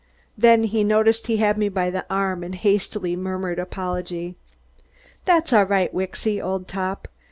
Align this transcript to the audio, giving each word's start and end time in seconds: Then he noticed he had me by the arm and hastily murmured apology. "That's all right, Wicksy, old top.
Then 0.35 0.63
he 0.63 0.83
noticed 0.83 1.27
he 1.27 1.37
had 1.37 1.59
me 1.59 1.69
by 1.69 1.91
the 1.91 2.07
arm 2.09 2.43
and 2.43 2.55
hastily 2.55 3.15
murmured 3.15 3.59
apology. 3.59 4.35
"That's 5.25 5.53
all 5.53 5.65
right, 5.67 5.93
Wicksy, 5.93 6.41
old 6.41 6.67
top. 6.67 7.07